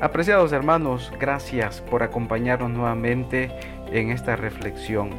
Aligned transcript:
Apreciados 0.00 0.52
hermanos, 0.52 1.12
gracias 1.20 1.82
por 1.82 2.02
acompañarnos 2.02 2.70
nuevamente 2.70 3.50
en 3.92 4.10
esta 4.10 4.34
reflexión. 4.34 5.10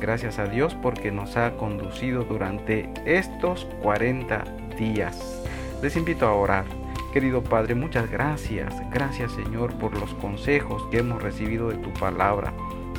Gracias 0.00 0.40
a 0.40 0.46
Dios 0.46 0.74
porque 0.82 1.12
nos 1.12 1.36
ha 1.36 1.52
conducido 1.52 2.24
durante 2.24 2.90
estos 3.04 3.64
40 3.80 4.42
días. 4.76 5.40
Les 5.82 5.94
invito 5.94 6.26
a 6.26 6.34
orar. 6.34 6.64
Querido 7.12 7.44
Padre, 7.44 7.76
muchas 7.76 8.10
gracias. 8.10 8.74
Gracias 8.90 9.30
Señor 9.30 9.72
por 9.74 9.96
los 9.96 10.12
consejos 10.14 10.82
que 10.90 10.98
hemos 10.98 11.22
recibido 11.22 11.68
de 11.68 11.76
tu 11.76 11.92
palabra. 11.92 12.52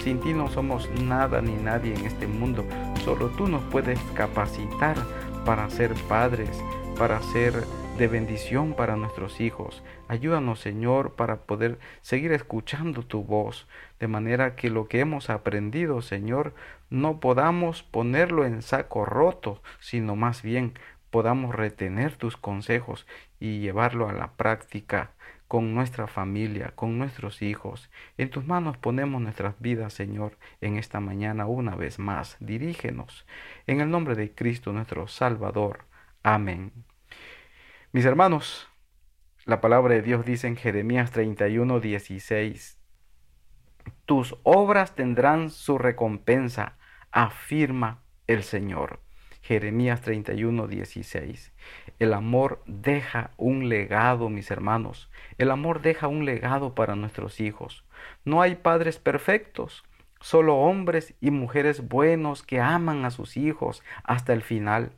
Sin 0.06 0.22
ti 0.22 0.32
no 0.32 0.50
somos 0.50 0.90
nada 1.02 1.42
ni 1.42 1.52
nadie 1.52 1.96
en 1.96 2.06
este 2.06 2.28
mundo. 2.28 2.66
Solo 3.04 3.28
tú 3.32 3.50
nos 3.50 3.62
puedes 3.64 4.00
capacitar 4.14 4.96
para 5.44 5.70
ser 5.70 5.96
padres, 6.08 6.64
para 6.98 7.22
ser 7.22 7.66
de 7.98 8.08
bendición 8.10 8.74
para 8.74 8.98
nuestros 8.98 9.40
hijos. 9.40 9.82
Ayúdanos, 10.10 10.60
Señor, 10.60 11.14
para 11.16 11.38
poder 11.46 11.80
seguir 12.02 12.34
escuchando 12.34 13.04
tu 13.04 13.24
voz, 13.24 13.68
de 14.00 14.10
manera 14.10 14.58
que 14.58 14.70
lo 14.70 14.90
que 14.90 15.00
hemos 15.00 15.30
aprendido, 15.30 16.02
Señor, 16.02 16.54
no 16.90 17.22
podamos 17.22 17.84
ponerlo 17.84 18.44
en 18.46 18.62
saco 18.62 19.06
roto, 19.06 19.62
sino 19.80 20.18
más 20.18 20.42
bien 20.42 20.74
podamos 21.10 21.56
retener 21.56 22.18
tus 22.18 22.36
consejos 22.36 23.08
y 23.40 23.60
llevarlo 23.60 24.10
a 24.10 24.14
la 24.14 24.34
práctica 24.34 25.12
con 25.48 25.74
nuestra 25.74 26.08
familia, 26.08 26.74
con 26.76 26.98
nuestros 26.98 27.42
hijos. 27.42 27.90
En 28.18 28.30
tus 28.30 28.46
manos 28.46 28.78
ponemos 28.78 29.22
nuestras 29.22 29.56
vidas, 29.60 29.94
Señor, 29.94 30.38
en 30.60 30.76
esta 30.76 31.00
mañana 31.00 31.46
una 31.46 31.76
vez 31.76 31.98
más. 32.00 32.36
Dirígenos. 32.42 33.26
En 33.68 33.80
el 33.80 33.90
nombre 33.90 34.16
de 34.16 34.34
Cristo 34.34 34.74
nuestro 34.74 35.08
Salvador. 35.08 35.86
Amén. 36.24 36.74
Mis 37.96 38.04
hermanos, 38.04 38.68
la 39.46 39.62
palabra 39.62 39.94
de 39.94 40.02
Dios 40.02 40.26
dice 40.26 40.48
en 40.48 40.58
Jeremías 40.58 41.12
31, 41.12 41.80
16, 41.80 42.78
tus 44.04 44.36
obras 44.44 44.96
tendrán 44.96 45.50
su 45.50 45.78
recompensa, 45.78 46.78
afirma 47.14 48.02
el 48.28 48.44
Señor. 48.44 49.00
Jeremías 49.42 50.02
31, 50.02 50.68
16. 50.68 51.54
El 51.98 52.14
amor 52.14 52.62
deja 52.66 53.32
un 53.38 53.70
legado, 53.70 54.28
mis 54.28 54.52
hermanos. 54.52 55.10
El 55.38 55.50
amor 55.50 55.82
deja 55.82 56.10
un 56.10 56.26
legado 56.26 56.76
para 56.76 56.98
nuestros 56.98 57.40
hijos. 57.40 57.86
No 58.26 58.42
hay 58.42 58.56
padres 58.56 59.00
perfectos, 59.00 59.86
solo 60.20 60.58
hombres 60.58 61.14
y 61.22 61.32
mujeres 61.32 61.88
buenos 61.88 62.44
que 62.44 62.60
aman 62.60 63.06
a 63.06 63.12
sus 63.12 63.38
hijos 63.38 63.84
hasta 64.04 64.34
el 64.34 64.42
final 64.42 64.92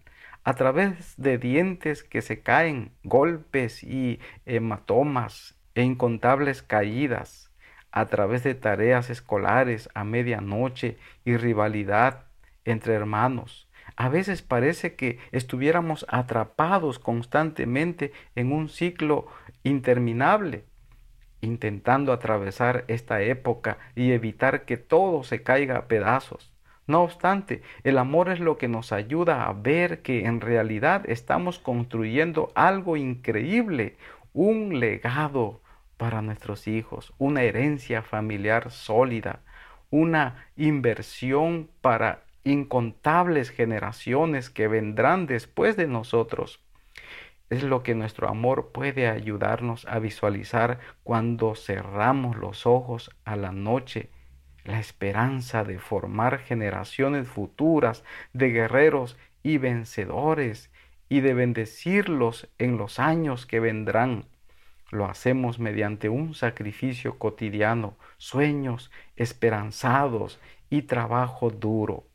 a 0.47 0.53
través 0.53 1.13
de 1.17 1.37
dientes 1.37 2.05
que 2.05 2.21
se 2.21 2.39
caen, 2.39 2.93
golpes 3.03 3.83
y 3.83 4.21
hematomas 4.45 5.59
e 5.75 5.81
incontables 5.81 6.63
caídas, 6.63 7.51
a 7.91 8.05
través 8.05 8.43
de 8.43 8.55
tareas 8.55 9.09
escolares 9.09 9.89
a 9.93 10.05
medianoche 10.05 10.97
y 11.25 11.35
rivalidad 11.35 12.27
entre 12.63 12.93
hermanos. 12.93 13.69
A 13.97 14.07
veces 14.07 14.41
parece 14.41 14.95
que 14.95 15.19
estuviéramos 15.33 16.05
atrapados 16.07 16.97
constantemente 16.97 18.13
en 18.35 18.53
un 18.53 18.69
ciclo 18.69 19.27
interminable, 19.63 20.63
intentando 21.41 22.13
atravesar 22.13 22.85
esta 22.87 23.21
época 23.21 23.79
y 23.95 24.13
evitar 24.13 24.63
que 24.63 24.77
todo 24.77 25.25
se 25.25 25.43
caiga 25.43 25.75
a 25.75 25.87
pedazos. 25.89 26.56
No 26.87 27.03
obstante, 27.03 27.61
el 27.83 27.97
amor 27.97 28.29
es 28.29 28.39
lo 28.39 28.57
que 28.57 28.69
nos 28.69 28.93
ayuda 28.93 29.45
a 29.45 29.51
ver 29.51 30.01
que 30.01 30.25
en 30.25 30.39
realidad 30.39 31.03
estamos 31.09 31.59
construyendo 31.59 32.49
algo 32.55 32.95
increíble, 32.95 33.97
un 34.31 34.79
legado 34.79 35.61
para 35.97 36.21
nuestros 36.21 36.65
hijos, 36.67 37.13
una 37.17 37.43
herencia 37.43 38.03
familiar 38.03 38.71
sólida, 38.71 39.41
una 39.89 40.47
inversión 40.55 41.69
para 41.81 42.23
incontables 42.45 43.49
generaciones 43.49 44.49
que 44.49 44.69
vendrán 44.69 45.27
después 45.27 45.75
de 45.75 45.87
nosotros. 45.87 46.61
Es 47.49 47.63
lo 47.63 47.83
que 47.83 47.95
nuestro 47.95 48.29
amor 48.29 48.71
puede 48.71 49.09
ayudarnos 49.09 49.85
a 49.87 49.99
visualizar 49.99 50.79
cuando 51.03 51.55
cerramos 51.55 52.37
los 52.37 52.65
ojos 52.65 53.11
a 53.25 53.35
la 53.35 53.51
noche 53.51 54.09
la 54.67 54.79
esperanza 54.79 55.63
de 55.63 55.79
formar 55.79 56.39
generaciones 56.39 57.27
futuras 57.27 58.03
de 58.33 58.49
guerreros 58.49 59.17
y 59.41 59.59
vencedores 59.59 60.69
y 61.07 61.21
de 61.21 61.33
bendecirlos 61.33 62.49
en 62.57 62.77
los 62.77 62.99
años 62.99 63.45
que 63.45 63.61
vendrán. 63.61 64.25
Lo 64.91 65.05
hacemos 65.05 65.57
mediante 65.57 66.09
un 66.09 66.33
sacrificio 66.33 67.17
cotidiano, 67.17 67.97
sueños 68.17 68.91
esperanzados 69.15 70.37
y 70.69 70.81
trabajo 70.81 71.49
duro. 71.49 72.05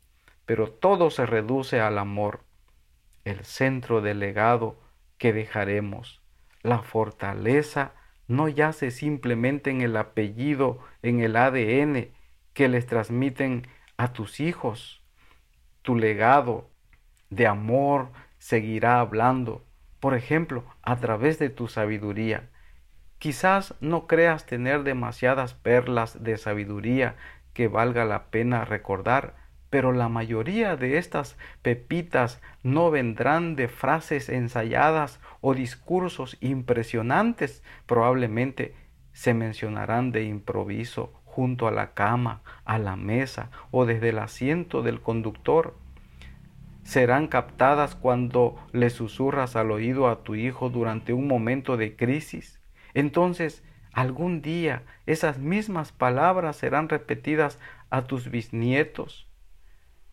Pero 0.45 0.69
todo 0.69 1.09
se 1.09 1.25
reduce 1.25 1.81
al 1.81 1.97
amor, 1.97 2.41
el 3.25 3.45
centro 3.45 4.01
del 4.01 4.19
legado 4.19 4.79
que 5.17 5.33
dejaremos. 5.33 6.21
La 6.61 6.83
fortaleza 6.83 7.93
no 8.27 8.47
yace 8.47 8.91
simplemente 8.91 9.71
en 9.71 9.81
el 9.81 9.97
apellido, 9.97 10.79
en 11.01 11.19
el 11.21 11.35
ADN, 11.35 12.11
que 12.53 12.67
les 12.67 12.85
transmiten 12.85 13.67
a 13.97 14.13
tus 14.13 14.39
hijos. 14.39 15.03
Tu 15.81 15.95
legado 15.95 16.69
de 17.29 17.47
amor 17.47 18.09
seguirá 18.37 18.99
hablando, 18.99 19.65
por 19.99 20.15
ejemplo, 20.15 20.63
a 20.81 20.97
través 20.97 21.39
de 21.39 21.49
tu 21.49 21.67
sabiduría. 21.67 22.49
Quizás 23.17 23.75
no 23.79 24.05
creas 24.07 24.45
tener 24.45 24.83
demasiadas 24.83 25.53
perlas 25.53 26.23
de 26.23 26.37
sabiduría 26.37 27.15
que 27.53 27.67
valga 27.67 28.05
la 28.05 28.25
pena 28.25 28.65
recordar, 28.65 29.35
pero 29.69 29.91
la 29.91 30.09
mayoría 30.09 30.75
de 30.75 30.97
estas 30.97 31.37
pepitas 31.61 32.41
no 32.61 32.91
vendrán 32.91 33.55
de 33.55 33.67
frases 33.67 34.29
ensayadas 34.29 35.19
o 35.41 35.53
discursos 35.53 36.37
impresionantes, 36.41 37.63
probablemente 37.85 38.75
se 39.13 39.33
mencionarán 39.33 40.11
de 40.11 40.25
improviso 40.25 41.22
junto 41.33 41.67
a 41.67 41.71
la 41.71 41.95
cama, 41.95 42.41
a 42.63 42.77
la 42.77 42.95
mesa 42.95 43.49
o 43.71 43.85
desde 43.85 44.09
el 44.09 44.19
asiento 44.19 44.83
del 44.83 45.01
conductor. 45.01 45.75
Serán 46.83 47.27
captadas 47.27 47.95
cuando 47.95 48.55
le 48.71 48.91
susurras 48.91 49.55
al 49.55 49.71
oído 49.71 50.07
a 50.07 50.23
tu 50.23 50.35
hijo 50.35 50.69
durante 50.69 51.11
un 51.11 51.27
momento 51.27 51.75
de 51.75 51.95
crisis. 51.95 52.59
Entonces, 52.93 53.63
algún 53.93 54.43
día 54.43 54.83
esas 55.07 55.39
mismas 55.39 55.91
palabras 55.91 56.57
serán 56.57 56.87
repetidas 56.87 57.57
a 57.89 58.03
tus 58.03 58.29
bisnietos. 58.29 59.27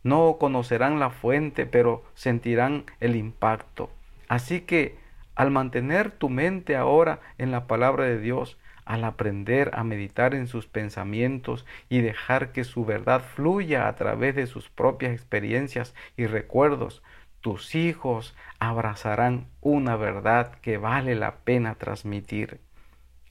No 0.03 0.39
conocerán 0.41 1.01
la 1.01 1.11
fuente, 1.11 1.67
pero 1.67 2.03
sentirán 2.15 2.85
el 3.01 3.15
impacto. 3.15 3.91
Así 4.29 4.63
que, 4.63 4.97
al 5.35 5.51
mantener 5.51 6.13
tu 6.13 6.31
mente 6.31 6.77
ahora 6.77 7.21
en 7.37 7.51
la 7.51 7.67
palabra 7.67 8.05
de 8.05 8.19
Dios, 8.19 8.57
al 8.91 9.05
aprender 9.05 9.71
a 9.75 9.85
meditar 9.85 10.35
en 10.35 10.49
sus 10.49 10.67
pensamientos 10.67 11.65
y 11.89 12.01
dejar 12.01 12.51
que 12.51 12.65
su 12.65 12.85
verdad 12.85 13.23
fluya 13.23 13.87
a 13.87 13.95
través 13.95 14.35
de 14.35 14.49
sus 14.49 14.69
propias 14.69 15.13
experiencias 15.13 15.95
y 16.17 16.27
recuerdos, 16.27 17.01
tus 17.41 17.77
hijos 17.77 18.35
abrazarán 18.59 19.47
una 19.61 19.95
verdad 19.95 20.57
que 20.61 20.77
vale 20.77 21.15
la 21.15 21.37
pena 21.37 21.77
transmitir. 21.77 22.59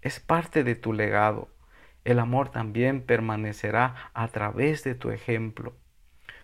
Es 0.02 0.22
parte 0.22 0.64
de 0.64 0.76
tu 0.76 0.94
legado. 0.94 1.50
El 2.06 2.20
amor 2.20 2.48
también 2.52 3.02
permanecerá 3.02 4.12
a 4.14 4.30
través 4.30 4.86
de 4.86 4.96
tu 4.96 5.12
ejemplo. 5.12 5.74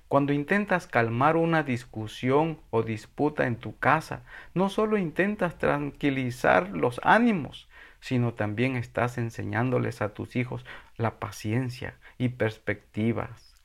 Cuando 0.09 0.33
intentas 0.33 0.87
calmar 0.87 1.37
una 1.37 1.63
discusión 1.63 2.59
o 2.69 2.83
disputa 2.83 3.47
en 3.47 3.55
tu 3.55 3.77
casa, 3.79 4.23
no 4.53 4.67
solo 4.67 4.97
intentas 4.97 5.57
tranquilizar 5.57 6.71
los 6.71 6.99
ánimos, 7.01 7.69
sino 8.05 8.35
también 8.35 8.75
estás 8.75 9.17
enseñándoles 9.17 10.03
a 10.03 10.13
tus 10.13 10.35
hijos 10.35 10.63
la 10.95 11.19
paciencia 11.19 11.95
y 12.19 12.29
perspectivas. 12.29 13.55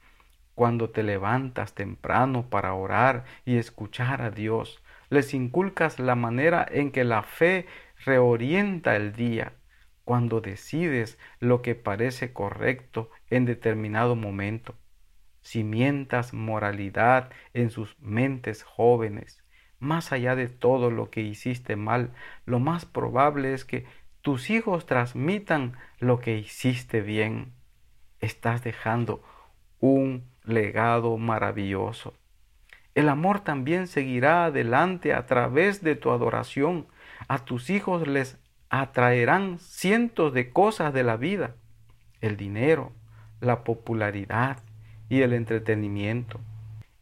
Cuando 0.55 0.89
te 0.89 1.03
levantas 1.03 1.75
temprano 1.75 2.49
para 2.49 2.73
orar 2.73 3.27
y 3.45 3.59
escuchar 3.59 4.23
a 4.23 4.31
Dios, 4.31 4.83
les 5.11 5.35
inculcas 5.35 5.99
la 5.99 6.15
manera 6.15 6.67
en 6.71 6.91
que 6.91 7.05
la 7.05 7.23
fe 7.23 7.67
reorienta 8.03 8.97
el 8.97 9.13
día. 9.13 9.53
Cuando 10.07 10.41
decides 10.41 11.19
lo 11.39 11.61
que 11.61 11.75
parece 11.75 12.33
correcto 12.33 13.11
en 13.29 13.45
determinado 13.45 14.17
momento, 14.17 14.75
cimientas 15.43 16.33
moralidad 16.33 17.31
en 17.53 17.69
sus 17.69 17.95
mentes 18.01 18.63
jóvenes. 18.63 19.45
Más 19.81 20.13
allá 20.13 20.35
de 20.35 20.49
todo 20.49 20.91
lo 20.91 21.11
que 21.11 21.23
hiciste 21.23 21.75
mal, 21.75 22.11
lo 22.45 22.59
más 22.59 22.85
probable 22.85 23.55
es 23.55 23.65
que 23.67 23.87
tus 24.23 24.51
hijos 24.51 24.87
transmitan 24.87 25.77
lo 25.99 26.21
que 26.21 26.37
hiciste 26.37 27.01
bien, 27.01 27.53
estás 28.21 28.63
dejando 28.63 29.23
un 29.81 30.25
legado 30.45 31.17
maravilloso. 31.17 32.15
El 32.95 33.09
amor 33.09 33.41
también 33.41 33.87
seguirá 33.87 34.47
adelante 34.47 35.15
a 35.15 35.27
través 35.27 35.83
de 35.83 35.97
tu 35.97 36.11
adoración. 36.11 36.87
A 37.29 37.45
tus 37.45 37.71
hijos 37.71 38.07
les 38.07 38.39
atraerán 38.69 39.59
cientos 39.59 40.35
de 40.35 40.51
cosas 40.51 40.93
de 40.93 41.03
la 41.03 41.17
vida, 41.17 41.55
el 42.21 42.37
dinero, 42.37 42.93
la 43.41 43.65
popularidad 43.65 44.59
y 45.09 45.23
el 45.23 45.33
entretenimiento. 45.33 46.41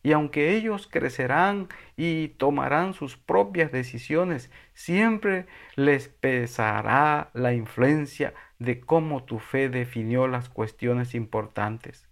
Y 0.03 0.13
aunque 0.13 0.57
ellos 0.57 0.89
crecerán 0.91 1.69
y 1.97 2.29
tomarán 2.29 2.95
sus 2.95 3.17
propias 3.17 3.73
decisiones, 3.73 4.51
siempre 4.73 5.47
les 5.75 6.09
pesará 6.09 7.31
la 7.35 7.53
influencia 7.53 8.33
de 8.59 8.81
cómo 8.81 9.25
tu 9.25 9.39
fe 9.41 9.69
definió 9.69 10.29
las 10.29 10.49
cuestiones 10.49 11.15
importantes, 11.15 12.09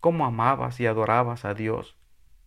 cómo 0.00 0.26
amabas 0.26 0.78
y 0.78 0.86
adorabas 0.86 1.44
a 1.44 1.54
Dios, 1.54 1.96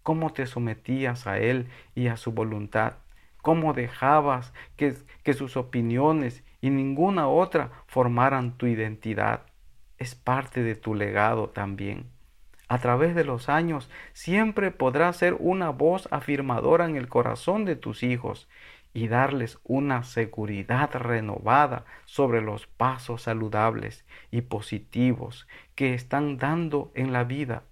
cómo 0.03 0.31
te 0.31 0.45
sometías 0.45 1.27
a 1.27 1.37
Él 1.37 1.67
y 1.93 2.07
a 2.07 2.15
su 2.15 2.31
voluntad, 2.31 2.93
cómo 3.41 3.73
dejabas 3.73 4.53
que, 4.77 4.95
que 5.23 5.33
sus 5.33 5.57
opiniones 5.57 6.43
y 6.61 6.69
ninguna 6.69 7.27
otra 7.27 7.71
formaran 7.87 8.57
tu 8.57 8.67
identidad. 8.67 9.41
Es 9.97 10.15
parte 10.15 10.63
de 10.63 10.75
tu 10.75 10.95
legado 10.95 11.49
también 11.49 12.18
a 12.69 12.77
través 12.77 13.15
de 13.15 13.25
los 13.25 13.49
años, 13.49 13.89
siempre 14.13 14.69
podrás 14.69 15.17
ser 15.17 15.35
una 15.39 15.71
voz 15.71 16.07
afirmadora 16.11 16.85
en 16.85 16.95
el 16.95 17.09
corazón 17.09 17.65
de 17.65 17.75
tus 17.75 18.03
hijos 18.03 18.47
y 18.93 19.07
darles 19.07 19.57
una 19.63 20.03
seguridad 20.03 20.91
renovada 20.93 21.85
sobre 22.05 22.41
los 22.41 22.67
pasos 22.67 23.23
saludables 23.23 24.05
y 24.29 24.41
positivos 24.41 25.47
que 25.73 25.95
están 25.95 26.37
dando 26.37 26.91
en 26.93 27.11
la 27.11 27.23
vida. 27.23 27.63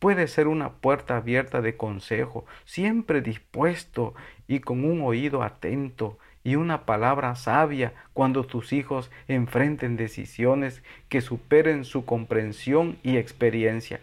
Puede 0.00 0.26
ser 0.26 0.48
una 0.48 0.72
puerta 0.72 1.18
abierta 1.18 1.60
de 1.60 1.76
consejo, 1.76 2.44
siempre 2.64 3.22
dispuesto 3.22 4.14
y 4.48 4.58
con 4.58 4.84
un 4.84 5.02
oído 5.02 5.44
atento 5.44 6.18
y 6.42 6.56
una 6.56 6.84
palabra 6.84 7.36
sabia 7.36 7.92
cuando 8.12 8.44
tus 8.44 8.72
hijos 8.72 9.12
enfrenten 9.28 9.96
decisiones 9.96 10.82
que 11.08 11.20
superen 11.20 11.84
su 11.84 12.04
comprensión 12.04 12.98
y 13.04 13.18
experiencia 13.18 14.00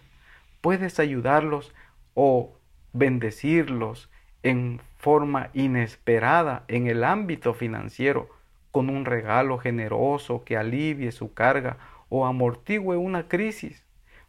puedes 0.61 0.99
ayudarlos 0.99 1.73
o 2.13 2.57
bendecirlos 2.93 4.09
en 4.43 4.81
forma 4.97 5.49
inesperada 5.53 6.63
en 6.67 6.87
el 6.87 7.03
ámbito 7.03 7.53
financiero 7.53 8.29
con 8.71 8.89
un 8.89 9.05
regalo 9.05 9.57
generoso 9.57 10.43
que 10.43 10.57
alivie 10.57 11.11
su 11.11 11.33
carga 11.33 11.77
o 12.09 12.25
amortigüe 12.25 12.97
una 12.97 13.27
crisis. 13.27 13.85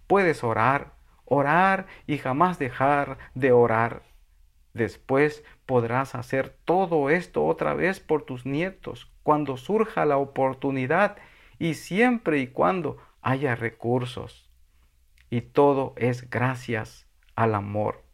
Puedes 0.07 0.43
orar, 0.45 0.93
orar 1.25 1.87
y 2.07 2.19
jamás 2.19 2.59
dejar 2.59 3.19
de 3.35 3.53
orar. 3.53 4.03
Después 4.73 5.45
podrás 5.67 6.15
hacer 6.15 6.57
todo 6.65 7.11
esto 7.11 7.45
otra 7.45 7.75
vez 7.75 8.01
por 8.01 8.23
tus 8.23 8.47
nietos 8.47 9.11
cuando 9.23 9.57
surja 9.57 10.05
la 10.05 10.17
oportunidad 10.17 11.17
y 11.59 11.75
siempre 11.75 12.39
y 12.39 12.47
cuando 12.49 12.99
haya 13.21 13.55
recursos. 13.55 14.50
Y 15.31 15.43
todo 15.43 15.95
es 15.97 16.29
gracias 16.29 17.07
al 17.37 17.55
amor 17.55 18.05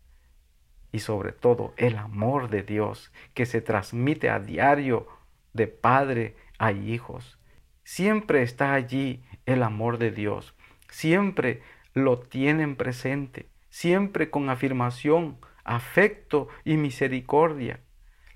y 0.92 1.00
sobre 1.00 1.32
todo 1.32 1.74
el 1.76 1.96
amor 1.96 2.48
de 2.48 2.62
Dios 2.62 3.12
que 3.34 3.46
se 3.46 3.60
transmite 3.60 4.30
a 4.30 4.38
diario 4.38 5.08
de 5.52 5.66
padre 5.66 6.36
a 6.58 6.72
hijos. 6.72 7.38
Siempre 7.84 8.42
está 8.42 8.74
allí 8.74 9.22
el 9.46 9.62
amor 9.62 9.98
de 9.98 10.10
Dios. 10.10 10.54
Siempre 10.88 11.62
lo 11.94 12.18
tienen 12.18 12.76
presente. 12.76 13.48
Siempre 13.68 14.30
con 14.30 14.48
afirmación, 14.50 15.38
afecto 15.64 16.48
y 16.64 16.76
misericordia. 16.76 17.80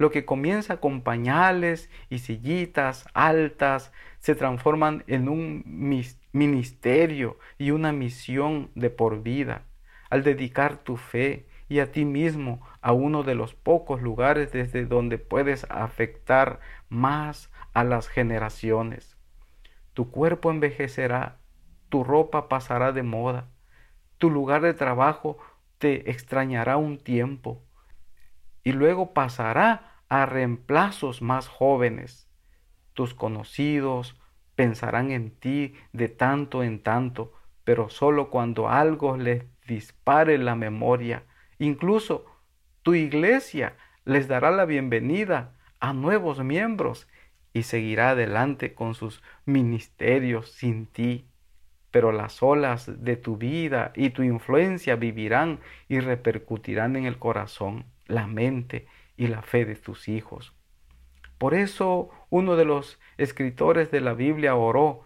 Lo 0.00 0.10
que 0.10 0.24
comienza 0.24 0.78
con 0.78 1.02
pañales 1.02 1.90
y 2.08 2.20
sillitas 2.20 3.06
altas 3.12 3.92
se 4.18 4.34
transforman 4.34 5.04
en 5.08 5.28
un 5.28 5.62
ministerio 6.32 7.38
y 7.58 7.72
una 7.72 7.92
misión 7.92 8.70
de 8.74 8.88
por 8.88 9.22
vida. 9.22 9.66
Al 10.08 10.24
dedicar 10.24 10.78
tu 10.78 10.96
fe 10.96 11.46
y 11.68 11.80
a 11.80 11.92
ti 11.92 12.06
mismo 12.06 12.62
a 12.80 12.92
uno 12.92 13.24
de 13.24 13.34
los 13.34 13.54
pocos 13.54 14.00
lugares 14.00 14.52
desde 14.52 14.86
donde 14.86 15.18
puedes 15.18 15.66
afectar 15.68 16.60
más 16.88 17.52
a 17.74 17.84
las 17.84 18.08
generaciones. 18.08 19.18
Tu 19.92 20.10
cuerpo 20.10 20.50
envejecerá, 20.50 21.40
tu 21.90 22.04
ropa 22.04 22.48
pasará 22.48 22.92
de 22.92 23.02
moda, 23.02 23.50
tu 24.16 24.30
lugar 24.30 24.62
de 24.62 24.72
trabajo 24.72 25.36
te 25.76 26.10
extrañará 26.10 26.78
un 26.78 26.96
tiempo 26.96 27.62
y 28.64 28.72
luego 28.72 29.12
pasará 29.12 29.89
a 30.10 30.26
reemplazos 30.26 31.22
más 31.22 31.48
jóvenes. 31.48 32.28
Tus 32.92 33.14
conocidos 33.14 34.20
pensarán 34.56 35.12
en 35.12 35.30
ti 35.30 35.74
de 35.92 36.08
tanto 36.08 36.62
en 36.62 36.82
tanto, 36.82 37.32
pero 37.64 37.88
solo 37.88 38.28
cuando 38.28 38.68
algo 38.68 39.16
les 39.16 39.44
dispare 39.66 40.36
la 40.36 40.56
memoria. 40.56 41.22
Incluso 41.58 42.26
tu 42.82 42.94
iglesia 42.94 43.76
les 44.04 44.26
dará 44.26 44.50
la 44.50 44.64
bienvenida 44.64 45.56
a 45.78 45.92
nuevos 45.92 46.40
miembros 46.40 47.08
y 47.52 47.62
seguirá 47.62 48.10
adelante 48.10 48.74
con 48.74 48.94
sus 48.94 49.22
ministerios 49.46 50.50
sin 50.50 50.86
ti. 50.86 51.24
Pero 51.92 52.10
las 52.10 52.42
olas 52.42 53.04
de 53.04 53.16
tu 53.16 53.36
vida 53.36 53.92
y 53.94 54.10
tu 54.10 54.24
influencia 54.24 54.96
vivirán 54.96 55.60
y 55.88 56.00
repercutirán 56.00 56.96
en 56.96 57.06
el 57.06 57.18
corazón, 57.18 57.84
la 58.06 58.26
mente 58.26 58.88
y 59.20 59.26
la 59.26 59.42
fe 59.42 59.66
de 59.66 59.76
tus 59.76 60.08
hijos. 60.08 60.54
Por 61.36 61.52
eso 61.52 62.08
uno 62.30 62.56
de 62.56 62.64
los 62.64 62.98
escritores 63.18 63.90
de 63.90 64.00
la 64.00 64.14
Biblia 64.14 64.54
oró, 64.54 65.04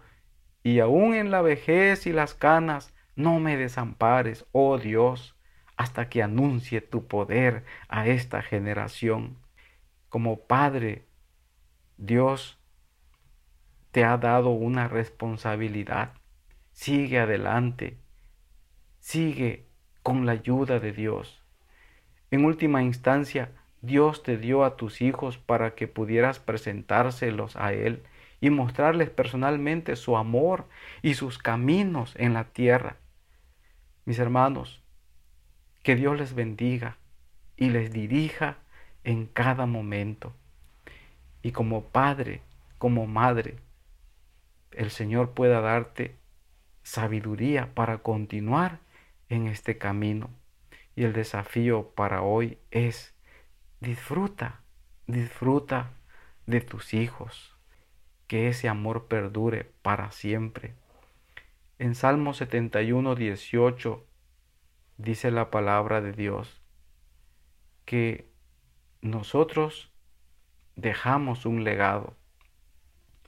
y 0.63 0.79
aún 0.79 1.13
en 1.13 1.31
la 1.31 1.41
vejez 1.41 2.07
y 2.07 2.13
las 2.13 2.33
canas, 2.33 2.93
no 3.17 3.41
me 3.41 3.57
desampares, 3.57 4.45
oh 4.53 4.77
Dios, 4.77 5.35
hasta 5.75 6.07
que 6.07 6.23
anuncie 6.23 6.79
tu 6.79 7.07
poder 7.07 7.65
a 7.89 8.07
esta 8.07 8.41
generación. 8.41 9.35
Como 10.07 10.39
Padre, 10.47 11.03
Dios 11.97 12.57
te 13.91 14.05
ha 14.05 14.17
dado 14.17 14.51
una 14.51 14.87
responsabilidad. 14.87 16.13
Sigue 16.71 17.19
adelante, 17.19 17.97
sigue 18.99 19.67
con 20.03 20.25
la 20.25 20.31
ayuda 20.31 20.79
de 20.79 20.93
Dios. 20.93 21.43
En 22.31 22.45
última 22.45 22.81
instancia, 22.81 23.51
Dios 23.85 24.23
te 24.23 24.37
dio 24.37 24.63
a 24.63 24.77
tus 24.77 25.01
hijos 25.01 25.37
para 25.37 25.75
que 25.75 25.87
pudieras 25.87 26.39
presentárselos 26.39 27.55
a 27.55 27.73
Él 27.73 28.03
y 28.41 28.49
mostrarles 28.49 29.09
personalmente 29.09 29.95
su 29.95 30.17
amor 30.17 30.67
y 31.01 31.13
sus 31.13 31.37
caminos 31.37 32.13
en 32.17 32.33
la 32.33 32.45
tierra. 32.45 32.97
Mis 34.05 34.19
hermanos, 34.19 34.83
que 35.83 35.95
Dios 35.95 36.17
les 36.17 36.33
bendiga 36.33 36.97
y 37.57 37.69
les 37.69 37.91
dirija 37.91 38.57
en 39.03 39.27
cada 39.27 39.65
momento. 39.65 40.33
Y 41.41 41.51
como 41.51 41.85
padre, 41.85 42.41
como 42.77 43.07
madre, 43.07 43.57
el 44.71 44.91
Señor 44.91 45.31
pueda 45.31 45.61
darte 45.61 46.15
sabiduría 46.83 47.73
para 47.73 47.99
continuar 47.99 48.79
en 49.29 49.47
este 49.47 49.77
camino. 49.77 50.29
Y 50.95 51.03
el 51.03 51.13
desafío 51.13 51.91
para 51.95 52.21
hoy 52.21 52.57
es 52.71 53.14
Disfruta, 53.85 54.61
disfruta 55.05 55.91
de 56.47 56.59
tus 56.59 56.95
hijos, 56.95 57.55
que 58.25 58.47
ese 58.47 58.67
amor 58.67 59.05
perdure 59.05 59.69
para 59.83 60.09
siempre. 60.09 60.73
En 61.77 61.93
Salmo 61.93 62.33
71, 62.33 63.13
18 63.13 64.03
dice 64.97 65.29
la 65.29 65.51
palabra 65.51 66.01
de 66.01 66.13
Dios 66.13 66.63
que 67.85 68.27
nosotros 69.01 69.91
dejamos 70.75 71.45
un 71.45 71.63
legado. 71.63 72.15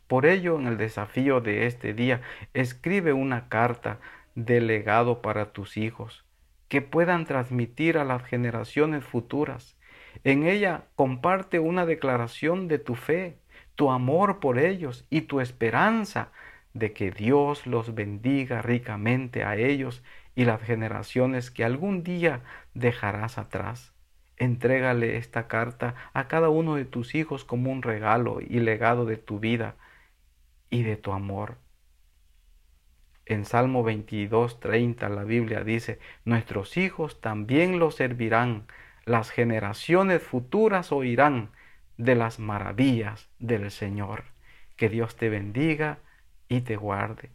Por 0.07 0.25
ello, 0.25 0.57
en 0.59 0.65
el 0.65 0.77
desafío 0.77 1.39
de 1.39 1.67
este 1.67 1.93
día, 1.93 2.23
escribe 2.55 3.13
una 3.13 3.47
carta 3.47 3.99
de 4.33 4.59
legado 4.59 5.21
para 5.21 5.53
tus 5.53 5.77
hijos, 5.77 6.25
que 6.67 6.81
puedan 6.81 7.25
transmitir 7.25 7.99
a 7.99 8.05
las 8.05 8.23
generaciones 8.23 9.05
futuras 9.05 9.76
en 10.23 10.47
ella 10.47 10.85
comparte 10.95 11.59
una 11.59 11.85
declaración 11.85 12.67
de 12.67 12.79
tu 12.79 12.95
fe, 12.95 13.37
tu 13.75 13.91
amor 13.91 14.39
por 14.39 14.59
ellos 14.59 15.05
y 15.09 15.21
tu 15.21 15.39
esperanza 15.39 16.31
de 16.73 16.93
que 16.93 17.11
Dios 17.11 17.65
los 17.67 17.95
bendiga 17.95 18.61
ricamente 18.61 19.43
a 19.43 19.55
ellos 19.55 20.03
y 20.35 20.45
las 20.45 20.61
generaciones 20.61 21.49
que 21.51 21.63
algún 21.63 22.03
día 22.03 22.41
dejarás 22.73 23.37
atrás. 23.37 23.93
Entrégale 24.37 25.17
esta 25.17 25.47
carta 25.47 25.95
a 26.13 26.27
cada 26.27 26.49
uno 26.49 26.75
de 26.75 26.85
tus 26.85 27.15
hijos 27.15 27.43
como 27.43 27.71
un 27.71 27.81
regalo 27.81 28.39
y 28.41 28.59
legado 28.59 29.05
de 29.05 29.17
tu 29.17 29.39
vida 29.39 29.75
y 30.69 30.83
de 30.83 30.95
tu 30.95 31.11
amor. 31.11 31.57
En 33.25 33.45
Salmo 33.45 33.83
22, 33.83 34.59
30 34.59 35.09
la 35.09 35.23
Biblia 35.23 35.63
dice, 35.63 35.99
nuestros 36.23 36.77
hijos 36.77 37.19
también 37.19 37.79
los 37.79 37.95
servirán 37.95 38.67
las 39.07 39.31
generaciones 39.31 40.21
futuras 40.21 40.91
oirán 40.91 41.49
de 41.97 42.15
las 42.15 42.39
maravillas 42.39 43.29
del 43.39 43.71
Señor. 43.71 44.25
Que 44.75 44.89
Dios 44.89 45.15
te 45.15 45.29
bendiga 45.29 45.99
y 46.49 46.61
te 46.61 46.75
guarde. 46.75 47.31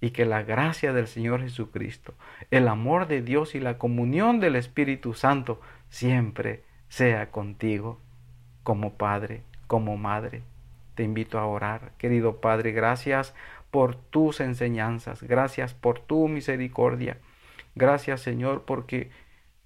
Y 0.00 0.10
que 0.10 0.24
la 0.24 0.42
gracia 0.42 0.92
del 0.92 1.08
Señor 1.08 1.40
Jesucristo, 1.40 2.14
el 2.50 2.68
amor 2.68 3.08
de 3.08 3.22
Dios 3.22 3.54
y 3.54 3.60
la 3.60 3.76
comunión 3.76 4.40
del 4.40 4.54
Espíritu 4.54 5.14
Santo 5.14 5.60
siempre 5.88 6.62
sea 6.88 7.30
contigo 7.30 8.00
como 8.62 8.94
Padre, 8.94 9.42
como 9.66 9.96
Madre. 9.96 10.42
Te 10.94 11.02
invito 11.02 11.38
a 11.40 11.46
orar. 11.46 11.92
Querido 11.98 12.40
Padre, 12.40 12.70
gracias 12.70 13.34
por 13.72 13.96
tus 13.96 14.40
enseñanzas. 14.40 15.22
Gracias 15.24 15.74
por 15.74 15.98
tu 15.98 16.28
misericordia. 16.28 17.18
Gracias 17.74 18.20
Señor 18.20 18.64
porque 18.64 19.10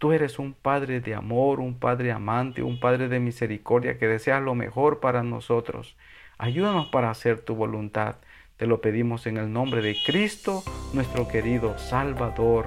tú 0.00 0.12
eres 0.12 0.38
un 0.38 0.54
Padre 0.54 1.00
de 1.00 1.14
amor, 1.14 1.61
un 1.61 1.78
Padre 1.78 2.11
amante, 2.11 2.62
un 2.62 2.80
Padre 2.80 3.09
de 3.09 3.21
misericordia 3.21 3.99
que 3.99 4.09
deseas 4.09 4.42
lo 4.42 4.54
mejor 4.54 4.99
para 4.99 5.23
nosotros. 5.23 5.95
Ayúdanos 6.38 6.88
para 6.88 7.11
hacer 7.11 7.42
tu 7.42 7.54
voluntad. 7.54 8.16
Te 8.57 8.66
lo 8.66 8.80
pedimos 8.80 9.26
en 9.26 9.37
el 9.37 9.52
nombre 9.52 9.83
de 9.83 9.95
Cristo, 10.04 10.64
nuestro 10.95 11.28
querido 11.28 11.78
Salvador. 11.78 12.66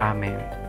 Amén. 0.00 0.59